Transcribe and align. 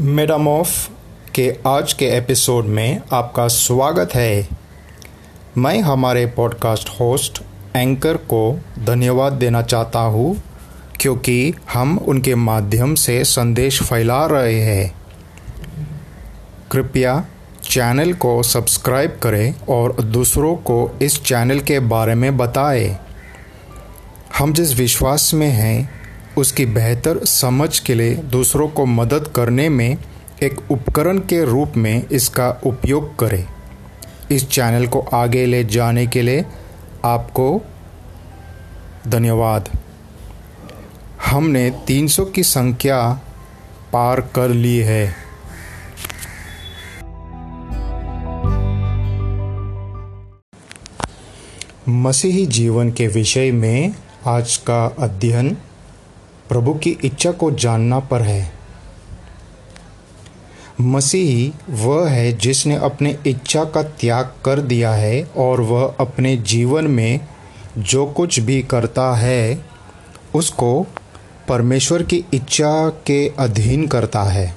मेडामॉफ 0.00 0.90
के 1.34 1.56
आज 1.66 1.92
के 1.92 2.06
एपिसोड 2.06 2.64
में 2.64 3.00
आपका 3.12 3.48
स्वागत 3.48 4.14
है। 4.14 4.48
मैं 5.58 5.80
हमारे 5.80 6.26
पॉडकास्ट 6.26 6.88
होस्ट 7.00 7.42
एंकर 7.76 8.16
को 8.16 8.60
धन्यवाद 8.84 9.32
देना 9.32 9.62
चाहता 9.62 9.98
हूँ, 9.98 10.42
क्योंकि 11.00 11.54
हम 11.72 11.98
उनके 11.98 12.34
माध्यम 12.34 12.94
से 12.94 13.24
संदेश 13.24 13.82
फैला 13.82 14.26
रहे 14.26 14.60
हैं। 14.60 14.94
कृपया 16.72 17.24
चैनल 17.62 18.12
को 18.12 18.42
सब्सक्राइब 18.42 19.20
करें 19.22 19.54
और 19.68 20.02
दूसरों 20.02 20.56
को 20.56 20.98
इस 21.02 21.22
चैनल 21.24 21.60
के 21.60 21.80
बारे 21.80 22.14
में 22.14 22.36
बताएँ। 22.36 22.98
हम 24.38 24.52
जिस 24.52 24.76
विश्वास 24.76 25.34
में 25.34 25.50
हैं 25.50 25.98
उसकी 26.38 26.66
बेहतर 26.66 27.24
समझ 27.24 27.78
के 27.78 27.94
लिए 27.94 28.14
दूसरों 28.14 28.68
को 28.68 28.86
मदद 28.86 29.32
करने 29.36 29.68
में 29.68 29.98
एक 30.42 30.70
उपकरण 30.70 31.18
के 31.18 31.44
रूप 31.44 31.72
में 31.76 32.08
इसका 32.08 32.60
उपयोग 32.66 33.18
करें। 33.18 33.46
इस 34.30 34.48
चैनल 34.48 34.86
को 34.86 35.00
आगे 35.00 35.46
ले 35.46 35.64
जाने 35.64 36.06
के 36.06 36.22
लिए 36.22 36.44
आपको 37.04 37.62
धन्यवाद। 39.08 39.68
हमने 41.26 41.70
300 41.86 42.24
की 42.24 42.42
संख्या 42.42 43.20
पार 43.92 44.20
कर 44.20 44.48
ली 44.48 44.78
है। 44.78 45.14
मसीही 51.88 52.46
जीवन 52.46 52.90
के 52.90 53.06
विषय 53.06 53.50
में 53.52 53.94
आज 54.26 54.56
का 54.56 54.84
अध्ययन 54.98 55.56
प्रभु 56.48 56.74
की 56.74 56.98
इच्छा 57.04 57.32
को 57.32 57.50
जानना 57.50 57.98
पर 57.98 58.22
है। 58.22 58.52
मसीही 60.80 61.52
वह 61.70 62.10
है 62.10 62.32
जिसने 62.32 62.76
अपने 62.76 63.18
इच्छा 63.26 63.64
का 63.64 63.82
त्याग 63.82 64.32
कर 64.44 64.60
दिया 64.60 64.92
है 64.92 65.30
और 65.36 65.60
वह 65.60 65.94
अपने 66.00 66.36
जीवन 66.36 66.84
में 66.84 67.20
जो 67.78 68.06
कुछ 68.06 68.40
भी 68.40 68.62
करता 68.62 69.14
है, 69.14 69.64
उसको 70.34 70.86
परमेश्वर 71.48 72.02
की 72.02 72.24
इच्छा 72.34 72.88
के 72.88 73.32
अधीन 73.38 73.86
करता 73.86 74.22
है। 74.22 74.56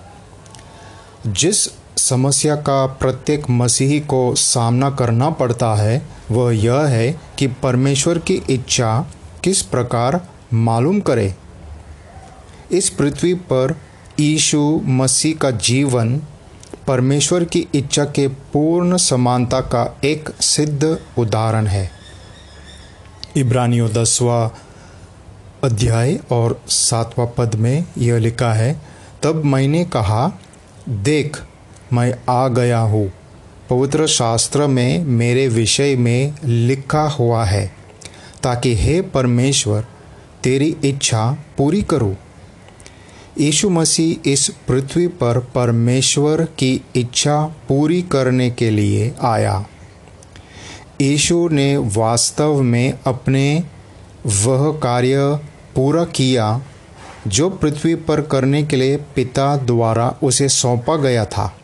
जिस 1.27 1.69
समस्या 1.97 2.55
का 2.55 2.85
प्रत्येक 2.85 3.49
मसीही 3.49 3.99
को 3.99 4.35
सामना 4.35 4.89
करना 4.89 5.29
पड़ता 5.29 5.75
है, 5.75 6.07
वह 6.31 6.55
यह 6.55 6.79
है 6.79 7.21
कि 7.39 7.47
परमेश्वर 7.47 8.17
की 8.17 8.43
इच्छा 8.49 9.07
किस 9.43 9.61
प्रकार 9.61 10.27
मालूम 10.53 10.99
करे। 10.99 11.35
इस 12.71 12.89
पृथ्वी 12.89 13.33
पर 13.33 13.75
यीशु 14.19 14.81
मसीह 14.85 15.35
का 15.35 15.51
जीवन, 15.51 16.21
परमेश्वर 16.87 17.43
की 17.43 17.67
इच्छा 17.75 18.05
के 18.05 18.27
पूर्ण 18.27 18.97
समानता 18.97 19.61
का 19.61 19.99
एक 20.03 20.29
सिद्ध 20.41 20.99
उदाहरण 21.17 21.67
है। 21.67 21.91
इब्रानियों 23.37 23.89
दसवा 23.91 24.51
अध्याय 25.63 26.19
और 26.31 26.61
सातवां 26.67 27.27
पद 27.27 27.55
में 27.55 27.85
यह 27.97 28.17
लिखा 28.17 28.53
है, 28.53 28.81
तब 29.23 29.43
मैंने 29.45 29.85
कहा, 29.85 30.39
देख, 30.89 31.41
मैं 31.93 32.15
आ 32.29 32.47
गया 32.47 32.79
हूँ। 32.79 33.11
पवित्र 33.69 34.07
शास्त्र 34.07 34.67
में 34.67 35.03
मेरे 35.03 35.47
विषय 35.47 35.95
में 35.95 36.33
लिखा 36.43 37.01
हुआ 37.01 37.45
है, 37.45 37.73
ताकि 38.43 38.75
हे 38.75 39.01
परमेश्वर, 39.01 39.85
तेरी 40.43 40.77
इच्छा 40.83 41.37
पूरी 41.57 41.81
करूँ। 41.81 42.15
यीशु 43.39 43.69
मसीह 43.69 44.29
इस 44.29 44.49
पृथ्वी 44.67 45.07
पर 45.07 45.39
परमेश्वर 45.39 46.43
की 46.43 46.81
इच्छा 46.95 47.55
पूरी 47.67 48.01
करने 48.01 48.51
के 48.51 48.69
लिए 48.69 49.13
आया। 49.21 49.65
यीशु 51.01 51.49
ने 51.49 51.77
वास्तव 51.77 52.61
में 52.61 52.99
अपने 53.05 53.63
वह 54.25 54.79
कार्य 54.79 55.17
पूरा 55.75 56.03
किया 56.05 56.61
जो 57.27 57.49
पृथ्वी 57.49 57.95
पर 57.95 58.21
करने 58.21 58.63
के 58.63 58.75
लिए 58.75 58.97
पिता 58.97 59.57
द्वारा 59.57 60.15
उसे 60.23 60.49
सौंपा 60.49 60.95
गया 60.95 61.25
था। 61.25 61.57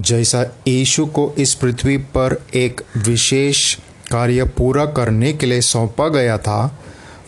जैसा 0.00 0.42
यीशु 0.68 1.06
को 1.06 1.34
इस 1.38 1.54
पृथ्वी 1.54 1.96
पर 1.96 2.42
एक 2.54 2.80
विशेष 2.96 3.74
कार्य 4.10 4.44
पूरा 4.44 4.86
करने 4.86 5.32
के 5.32 5.46
लिए 5.46 5.60
सौंपा 5.60 6.08
गया 6.08 6.38
था 6.38 6.78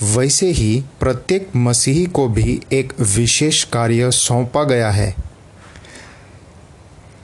वैसे 0.03 0.51
ही 0.51 0.85
प्रत्येक 1.01 1.49
मसीही 1.57 2.05
को 2.07 2.29
भी 2.29 2.61
एक 2.73 2.93
विशेष 3.01 3.63
कार्य 3.65 4.11
सौंपा 4.11 4.63
गया 4.65 4.91
है। 4.91 5.15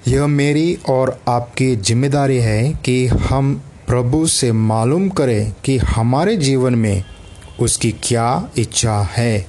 यह 0.08 0.26
मेरी 0.26 0.78
और 0.88 1.18
आपकी 1.28 1.76
ज़िम्मेदारी 1.76 2.36
है 2.36 2.72
कि 2.84 3.06
हम 3.06 3.54
प्रभु 3.86 4.26
से 4.26 4.52
मालूम 4.52 5.08
करें 5.08 5.52
कि 5.64 5.76
हमारे 5.78 6.36
जीवन 6.36 6.74
में 6.74 7.04
उसकी 7.60 7.90
क्या 8.02 8.50
इच्छा 8.58 9.00
है। 9.12 9.46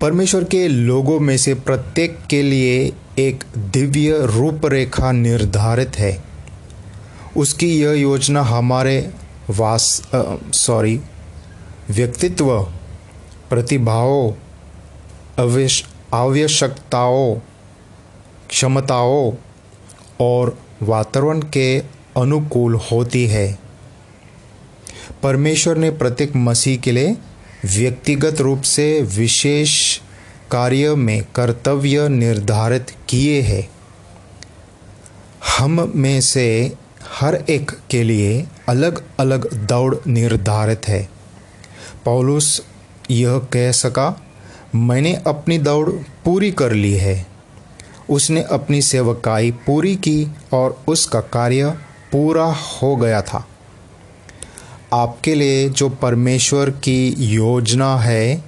परमेश्वर 0.00 0.44
के 0.44 0.66
लोगों 0.68 1.20
में 1.20 1.36
से 1.36 1.54
प्रत्येक 1.54 2.18
के 2.30 2.42
लिए 2.42 2.92
एक 3.18 3.44
दिव्य 3.58 4.26
रूपरेखा 4.26 5.12
निर्धारित 5.12 5.98
है। 5.98 6.18
उसकी 7.36 7.68
यह 7.80 7.92
योजना 7.92 8.42
हमारे 8.42 9.10
वास 9.50 10.02
सॉरी 10.54 11.00
व्यक्तित्व, 11.90 12.60
प्रतिभाओं 13.50 14.32
आवश्यकताओं, 16.14 17.36
क्षमताओं 18.48 19.32
और 20.20 20.58
वातावरण 20.82 21.40
के 21.40 21.78
अनुकूल 22.16 22.74
होती 22.74 23.26
है। 23.26 23.58
परमेश्वर 25.22 25.76
ने 25.76 25.90
प्रत्येक 25.90 26.36
मसीह 26.36 26.78
के 26.78 26.92
लिए 26.92 27.16
व्यक्तिगत 27.64 28.40
रूप 28.40 28.62
से 28.62 29.02
विशेष 29.02 29.98
कार्य 30.50 30.94
में 30.94 31.22
कर्तव्य 31.34 32.08
निर्धारित 32.08 32.86
किए 33.08 33.40
हैं। 33.42 33.70
हम 35.58 35.92
में 35.96 36.20
से 36.20 36.72
हर 37.18 37.34
एक 37.34 37.70
के 37.90 38.02
लिए 38.02 38.46
अलग 38.68 39.02
अलग 39.20 39.66
दौड़ 39.66 39.96
निर्धारित 40.06 40.88
है। 40.88 41.08
पौलुस 42.04 42.62
यह 43.10 43.38
कह 43.38 43.72
सका, 43.72 44.22
मैंने 44.74 45.22
अपनी 45.26 45.58
दौड़ 45.58 45.90
पूरी 46.24 46.50
कर 46.50 46.72
ली 46.72 46.94
है। 46.94 47.26
उसने 48.10 48.42
अपनी 48.42 48.82
सेवकाई 48.82 49.50
पूरी 49.50 49.96
की 49.96 50.26
और 50.52 50.82
उसका 50.88 51.20
कार्य 51.20 51.70
पूरा 52.12 52.44
हो 52.44 52.96
गया 52.96 53.22
था। 53.22 53.48
आपके 54.92 55.34
लिए 55.34 55.68
जो 55.68 55.88
परमेश्वर 55.88 56.70
की 56.70 57.08
योजना 57.18 57.96
है, 57.96 58.44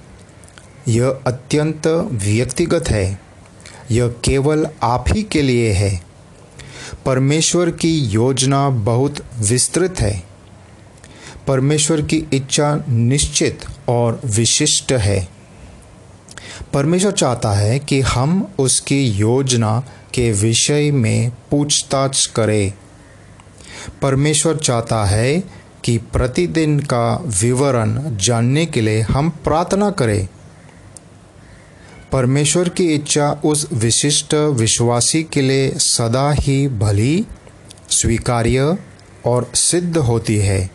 यह 0.87 1.19
अत्यंत 1.27 1.87
व्यक्तिगत 2.11 2.89
है। 2.89 3.19
यह 3.91 4.07
केवल 4.07 4.67
आप 4.83 5.05
ही 5.07 5.23
के 5.23 5.41
लिए 5.41 5.71
है। 5.71 6.12
परमेश्वर 7.05 7.69
की 7.69 7.99
योजना 7.99 8.69
बहुत 8.69 9.25
विस्तृत 9.39 9.95
है। 9.99 10.23
परमेश्वर 11.47 12.01
की 12.01 12.25
इच्छा 12.33 12.85
निश्चित 12.89 13.65
और 13.89 14.21
विशिष्ट 14.25 14.91
है। 14.91 15.27
परमेश्वर 16.73 17.11
चाहता 17.11 17.51
है 17.51 17.79
कि 17.79 18.01
हम 18.01 18.47
उसकी 18.59 19.05
योजना 19.05 19.83
के 20.13 20.31
विषय 20.31 20.91
में 20.91 21.31
पूछताछ 21.51 22.25
करें। 22.25 22.73
परमेश्वर 24.01 24.55
चाहता 24.57 25.05
है 25.05 25.43
कि 25.83 25.97
प्रतिदिन 25.97 26.79
का 26.79 27.23
विवरण 27.25 28.17
जानने 28.17 28.65
के 28.65 28.81
लिए 28.81 29.01
हम 29.01 29.29
प्रार्थना 29.29 29.91
करें। 29.91 30.27
परमेश्वर 32.13 32.69
की 32.69 32.93
इच्छा 32.93 33.41
उस 33.45 33.67
विशिष्ट 33.73 34.33
विश्वासी 34.33 35.23
के 35.23 35.41
लिए 35.41 35.69
सदा 35.69 36.31
ही 36.31 36.67
भली, 36.67 37.25
स्वीकार्य 37.89 38.77
और 39.25 39.51
सिद्ध 39.55 39.97
होती 39.97 40.37
है। 40.37 40.69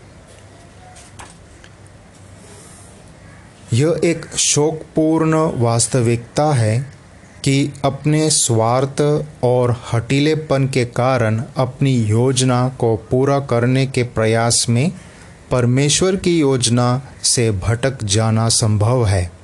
यह 3.73 4.01
एक 4.05 4.27
शोकपूर्ण 4.37 5.35
वास्तविकता 5.55 6.53
है 6.53 6.93
कि 7.45 7.73
अपने 7.85 8.31
स्वार्थ 8.31 9.25
और 9.45 9.77
हटीलेपन 9.93 10.69
के 10.69 10.85
कारण 10.85 11.43
अपनी 11.57 11.97
योजना 11.97 12.69
को 12.69 12.97
पूरा 12.97 13.41
करने 13.41 13.87
के 13.87 14.03
प्रयास 14.03 14.67
में 14.69 14.93
परमेश्वर 15.51 16.17
की 16.17 16.39
योजना 16.39 17.03
से 17.23 17.51
भटक 17.51 18.05
जाना 18.05 18.49
संभव 18.49 19.07
है। 19.07 19.38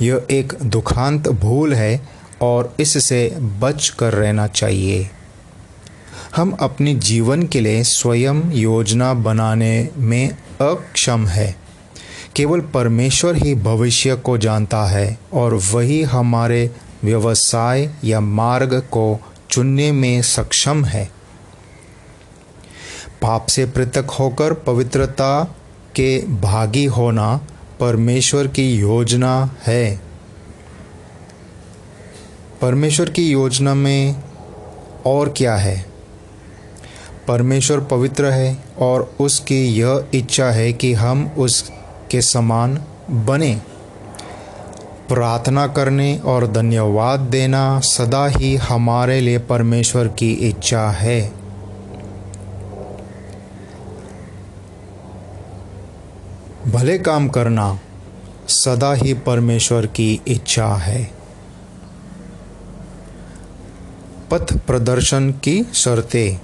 यह 0.00 0.26
एक 0.30 0.52
दुखांत 0.62 1.28
भूल 1.28 1.74
है 1.74 2.08
और 2.42 2.76
इससे 2.80 3.36
बच 3.38 3.88
कर 3.88 4.12
रहना 4.12 4.46
चाहिए। 4.46 5.10
हम 6.36 6.56
अपने 6.60 6.94
जीवन 6.94 7.42
के 7.42 7.60
लिए 7.60 7.82
स्वयं 7.82 8.52
योजना 8.52 9.14
बनाने 9.14 9.88
में 9.96 10.30
अक्षम 10.60 11.26
है। 11.26 11.56
केवल 12.36 12.60
परमेश्वर 12.60 13.36
ही 13.36 13.54
भविष्य 13.54 14.16
को 14.16 14.38
जानता 14.38 14.84
है 14.84 15.18
और 15.32 15.54
वही 15.54 16.02
हमारे 16.02 16.70
व्यवसाय 17.04 17.94
या 18.04 18.20
मार्ग 18.20 18.74
को 18.74 19.20
चुनने 19.50 19.92
में 19.92 20.22
सक्षम 20.22 20.84
है। 20.84 21.10
पाप 23.22 23.46
से 23.46 23.66
पृथक 23.66 24.10
होकर 24.10 24.52
पवित्रता 24.52 25.56
के 25.94 26.18
भागी 26.26 26.84
होना 26.84 27.40
परमेश्वर 27.82 28.46
की 28.46 28.76
योजना 28.76 29.56
है। 29.66 30.00
परमेश्वर 32.60 33.10
की 33.10 33.30
योजना 33.30 33.74
में 33.74 34.22
और 35.06 35.34
क्या 35.36 35.56
है? 35.56 35.86
परमेश्वर 37.28 37.80
पवित्र 37.80 38.24
है 38.24 38.56
और 38.78 39.16
उसकी 39.20 39.66
यह 39.66 40.04
इच्छा 40.14 40.44
है 40.44 40.72
कि 40.72 40.92
हम 40.92 41.30
उसके 41.38 42.22
समान 42.22 42.82
बने। 43.10 43.60
प्रार्थना 45.08 45.66
करने 45.66 46.18
और 46.18 46.46
धन्यवाद 46.46 47.20
देना 47.20 47.80
सदा 47.80 48.26
ही 48.26 48.56
हमारे 48.56 49.20
लिए 49.20 49.38
परमेश्वर 49.38 50.08
की 50.08 50.32
इच्छा 50.32 50.90
है। 50.90 51.41
भले 56.66 56.98
काम 56.98 57.28
करना 57.28 57.80
सदा 58.48 58.92
ही 58.94 59.14
परमेश्वर 59.14 59.86
की 59.86 60.20
इच्छा 60.28 60.66
है। 60.66 61.12
पथ 64.30 64.58
प्रदर्शन 64.58 65.30
की 65.30 65.66
शर्तें। 65.74 66.40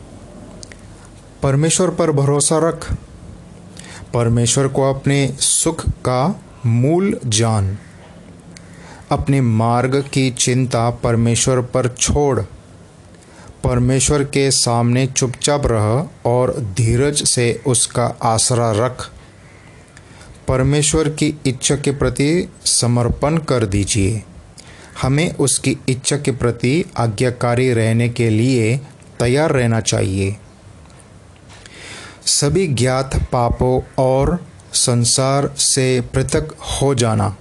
परमेश्वर 1.43 1.91
पर 1.91 2.11
भरोसा 2.11 2.59
रख। 2.59 2.93
परमेश्वर 4.15 4.69
को 4.69 4.95
अपने 4.95 5.37
सुख 5.41 5.89
का 5.89 6.41
मूल 6.67 7.21
जान। 7.27 7.79
अपने 9.11 9.41
मार्ग 9.41 10.05
की 10.13 10.31
चिंता 10.31 10.91
परमेश्वर 10.91 11.61
पर 11.61 11.89
छोड़। 11.89 12.41
परमेश्वर 13.65 14.25
के 14.25 14.51
सामने 14.51 15.07
चुपचाप 15.07 15.63
रह 15.67 16.09
और 16.31 16.59
धीरज 16.59 17.29
से 17.29 17.63
उसका 17.67 18.17
आसरा 18.23 18.73
रख। 18.73 19.13
परमेश्वर 20.49 21.09
की 21.09 21.35
इच्छा 21.47 21.77
के 21.77 21.91
प्रति 21.91 22.49
समर्पण 22.65 23.39
कर 23.39 23.67
दीजिए। 23.67 24.23
हमें 25.03 25.35
उसकी 25.35 25.79
इच्छा 25.89 26.17
के 26.17 26.31
प्रति 26.31 26.85
आज्ञाकारी 26.97 27.73
रहने 27.73 28.09
के 28.09 28.31
लिए 28.31 28.77
तैयार 29.21 29.51
रहना 29.51 29.81
चाहिए। 29.81 30.37
सभी 32.27 32.67
ज्ञात 32.67 33.17
पापों 33.33 33.81
और 33.99 34.47
संसार 34.73 35.55
से 35.59 36.01
पृथक 36.01 36.57
हो 36.83 36.95
जाना। 36.95 37.37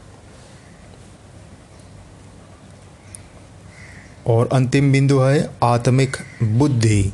और 4.27 4.49
अंतिम 4.53 4.91
बिंदु 4.91 5.19
है 5.19 5.49
आत्मिक 5.63 6.17
बुद्धि। 6.43 7.13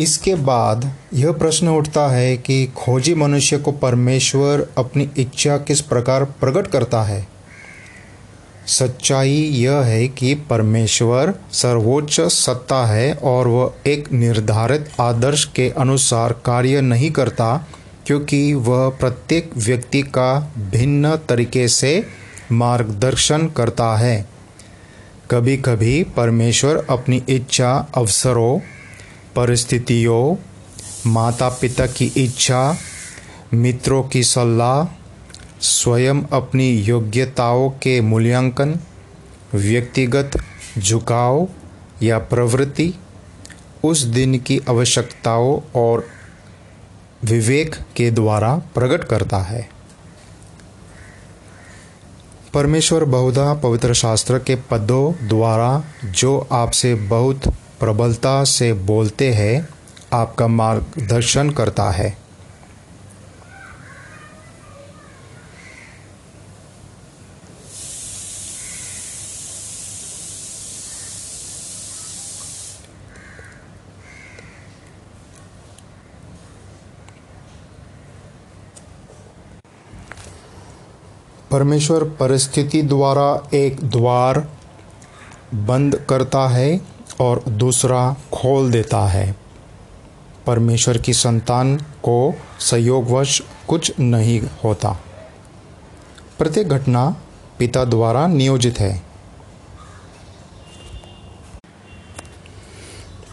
इसके 0.00 0.34
बाद 0.34 0.94
यह 1.14 1.32
प्रश्न 1.32 1.68
उठता 1.68 2.08
है 2.08 2.36
कि 2.36 2.66
खोजी 2.76 3.14
मनुष्य 3.14 3.58
को 3.58 3.72
परमेश्वर 3.72 4.66
अपनी 4.78 5.10
इच्छा 5.18 5.56
किस 5.56 5.80
प्रकार 5.80 6.24
प्रकट 6.24 6.66
करता 6.66 7.02
है? 7.02 7.28
सच्चाई 8.66 9.34
यह 9.34 9.72
है 9.72 10.08
कि 10.08 10.34
परमेश्वर 10.34 11.34
सर्वोच्च 11.52 12.20
सत्ता 12.20 12.86
है 12.86 13.14
और 13.14 13.48
वह 13.48 13.74
एक 13.86 14.12
निर्धारित 14.12 14.90
आदर्श 15.00 15.44
के 15.44 15.70
अनुसार 15.70 16.32
कार्य 16.32 16.80
नहीं 16.80 17.10
करता, 17.10 17.66
क्योंकि 18.06 18.54
वह 18.54 18.88
प्रत्येक 18.88 19.50
व्यक्ति 19.56 20.02
का 20.02 20.52
भिन्न 20.58 21.16
तरीके 21.16 21.68
से 21.68 22.06
मार्गदर्शन 22.52 23.48
करता 23.48 23.96
है। 23.96 24.28
कभी 25.30 25.56
कभी 25.56 26.02
परमेश्वर 26.02 26.86
अपनी 26.90 27.22
इच्छा, 27.28 27.88
अवसरों 27.94 28.58
परिस्थितियों 29.36 30.36
माता 31.06 31.48
पिता 31.48 31.86
की 31.86 32.12
इच्छा, 32.16 32.76
मित्रों 33.54 34.02
की 34.02 34.22
सलाह, 34.22 34.96
स्वयं 35.60 36.22
अपनी 36.32 36.70
योग्यताओं 36.70 37.70
के 37.70 38.00
मूल्यांकन, 38.00 38.80
व्यक्तिगत 39.54 40.30
झुकाव 40.78 41.48
या 42.02 42.18
प्रवृत्ति, 42.18 42.94
उस 43.84 44.02
दिन 44.02 44.38
की 44.38 44.60
आवश्यकताओं 44.68 45.60
और 45.74 46.06
विवेक 47.24 47.76
के 47.96 48.10
द्वारा 48.10 48.56
प्रकट 48.56 49.04
करता 49.04 49.38
है। 49.38 49.68
परमेश्वर 52.54 53.04
बहुधा 53.04 53.54
पवित्र 53.54 53.94
शास्त्र 53.94 54.38
के 54.38 54.54
पदों 54.54 55.28
द्वारा 55.28 55.84
जो 56.04 56.48
आपसे 56.52 56.94
बहुत 56.94 57.54
प्रबलता 57.80 58.44
से 58.44 58.72
बोलते 58.72 59.32
हैं, 59.32 59.68
आपका 60.12 60.46
मार्गदर्शन 60.46 61.50
करता 61.50 61.90
है। 61.90 62.26
परमेश्वर 81.50 82.04
परिस्थिति 82.04 82.82
द्वारा 82.82 83.48
एक 83.54 83.80
द्वार 83.84 84.48
बंद 85.54 86.06
करता 86.08 86.48
है। 86.48 86.95
और 87.20 87.44
दूसरा 87.48 88.16
खोल 88.32 88.70
देता 88.70 89.06
है। 89.06 89.36
परमेश्वर 90.46 90.98
की 90.98 91.12
संतान 91.12 91.76
को 91.76 92.34
संयोगवश 92.60 93.42
कुछ 93.68 93.92
नहीं 94.00 94.42
होता। 94.64 95.00
प्रत्येक 96.38 96.68
घटना 96.68 97.16
पिता 97.58 97.84
द्वारा 97.84 98.26
नियोजित 98.26 98.80
है। 98.80 99.02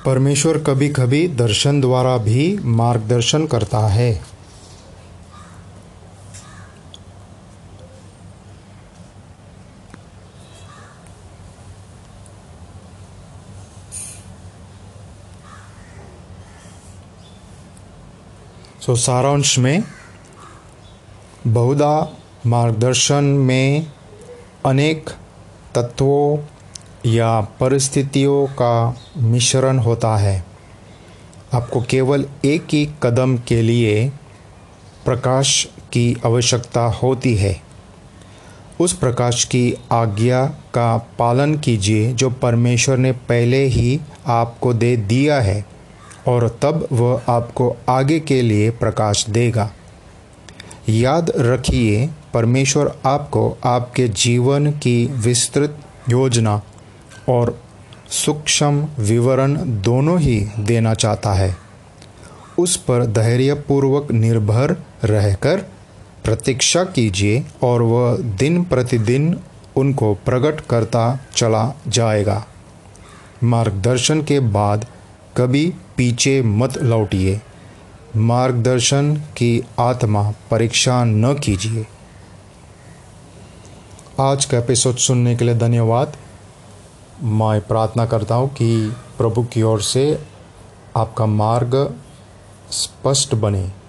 परमेश्वर 0.06 0.58
कभी 0.58 0.90
कभी 0.90 1.28
दर्शन 1.28 1.82
द्वारा 1.82 2.18
भी 2.18 2.58
मार्गदर्शन 2.58 3.48
करता 3.48 3.80
है। 3.80 4.33
सो 18.86 18.94
so, 18.94 19.00
सारांश 19.00 19.60
में 19.60 19.84
बहुधा 21.48 22.18
मार्गदर्शन 22.46 23.24
में 23.24 23.88
अनेक 24.66 25.10
तत्वों 25.76 26.38
या 27.12 27.42
परिस्थितियों 27.42 28.46
का 28.48 28.98
मिश्रण 29.18 29.80
होता 29.80 30.16
है 30.18 30.46
आपको 31.54 31.82
केवल 31.82 32.26
एक 32.46 32.68
ही 32.72 32.86
कदम 33.04 33.38
के 33.38 33.62
लिए 33.62 34.12
प्रकाश 35.06 35.68
की 35.94 36.18
आवश्यकता 36.26 36.86
होती 37.04 37.36
है 37.36 37.62
उस 38.80 38.94
प्रकाश 38.94 39.44
की 39.46 39.78
आज्ञा 39.92 40.46
का 40.74 40.98
पालन 40.98 41.58
कीजिए 41.58 42.14
जो 42.14 42.30
परमेश्वर 42.30 42.98
ने 42.98 43.12
पहले 43.12 43.66
ही 43.66 44.00
आपको 44.28 44.74
दे 44.74 44.98
दिया 44.98 45.42
है 45.42 45.73
और 46.28 46.60
तब 46.62 46.88
वह 46.92 47.22
आपको 47.30 47.76
आगे 47.90 48.20
के 48.20 48.42
लिए 48.42 48.70
प्रकाश 48.70 49.26
देगा। 49.30 49.72
याद 50.90 51.32
रखिए, 51.38 52.10
परमेश्वर 52.34 53.00
आपको 53.06 53.58
आपके 53.66 54.08
जीवन 54.08 54.72
की 54.72 55.06
विस्तृत 55.06 55.78
योजना 56.10 56.62
और 57.30 57.60
सूक्ष्म 58.10 58.88
विवरण 59.00 59.82
दोनों 59.82 60.20
ही 60.20 60.48
देना 60.60 60.94
चाहता 60.94 61.34
है। 61.34 61.56
उस 62.60 62.76
पर 62.78 63.06
धैर्यपूर्वक 63.06 64.12
निर्भर 64.12 64.78
रहकर 65.04 65.58
प्रतीक्षा 66.24 66.84
कीजिए 66.84 67.46
और 67.62 67.82
वह 67.82 68.18
दिन 68.18 68.64
प्रतिदिन 68.64 69.40
उनको 69.76 70.14
प्रकट 70.14 70.62
करता 70.62 71.20
चला 71.36 71.74
जाएगा। 71.88 72.46
मार्गदर्शन 73.44 74.22
के 74.22 74.40
बाद 74.40 74.86
कभी 75.38 75.74
पीछे 75.98 76.42
मत 76.42 76.78
लौटिए। 76.78 77.42
मार्गदर्शन 78.16 79.16
की 79.16 79.64
आत्मा 79.80 80.34
परीक्षा 80.52 81.04
न 81.04 81.34
कीजिए। 81.34 81.88
आज 84.20 84.46
का 84.46 84.58
एपिसोड 84.58 84.96
सुनने 84.96 85.36
के 85.36 85.46
लिए 85.46 85.56
धन्यवाद। 85.56 86.18
मैं 87.24 87.62
प्रार्थना 87.62 88.06
करता 88.06 88.36
हूँ 88.36 88.50
कि 88.50 88.96
प्रभु 89.18 89.44
की 89.44 89.62
ओर 89.62 89.82
से 89.82 90.24
आपका 90.98 91.26
मार्ग 91.26 91.96
स्पष्ट 92.72 93.36
बने। 93.36 93.83